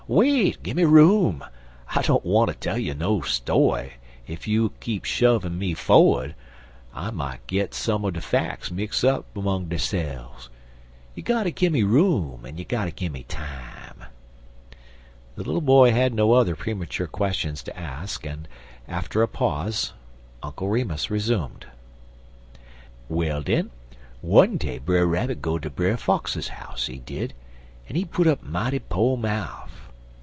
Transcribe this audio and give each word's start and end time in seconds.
Wait! 0.07 0.61
Gimme 0.61 0.83
room! 0.83 1.41
I 1.95 2.01
don't 2.01 2.25
wanter 2.25 2.53
tell 2.53 2.77
you 2.77 2.93
no 2.93 3.21
story, 3.21 3.93
en 4.27 4.33
ef 4.33 4.45
you 4.45 4.73
keep 4.81 5.05
shovin' 5.05 5.57
me 5.57 5.73
forrerd, 5.73 6.33
I 6.93 7.11
mout 7.11 7.47
git 7.47 7.73
some 7.73 8.03
er 8.03 8.11
de 8.11 8.19
facks 8.19 8.71
mix 8.71 9.05
up 9.05 9.33
'mong 9.33 9.69
deyse'f. 9.69 10.49
You 11.15 11.23
gotter 11.23 11.51
gimme 11.51 11.85
room 11.85 12.45
en 12.45 12.57
you 12.57 12.65
gotter 12.65 12.91
gimme 12.91 13.23
time." 13.29 14.03
The 15.35 15.43
little 15.43 15.61
boy 15.61 15.91
had 15.91 16.13
no 16.13 16.33
other 16.33 16.57
premature 16.57 17.07
questions 17.07 17.63
to 17.63 17.79
ask, 17.79 18.25
and, 18.25 18.49
after 18.89 19.21
a 19.21 19.29
pause, 19.29 19.93
Uncle 20.43 20.67
Remus 20.67 21.09
resumed: 21.09 21.67
"Well, 23.07 23.41
den, 23.43 23.69
one 24.19 24.57
day 24.57 24.77
Brer 24.77 25.05
Rabbit 25.05 25.41
go 25.41 25.57
ter 25.57 25.69
Brer 25.69 25.95
Fox 25.95 26.33
house, 26.49 26.87
he 26.87 26.97
did, 26.99 27.33
en 27.87 27.95
he 27.95 28.03
put 28.03 28.27
up 28.27 28.43
mighty 28.43 28.79
po' 28.79 29.15
mouf. 29.15 29.69